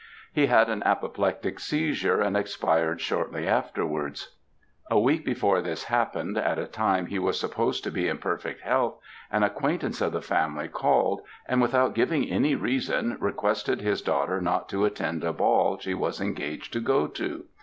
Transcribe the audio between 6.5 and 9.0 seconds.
a time he was supposed to be in perfect health,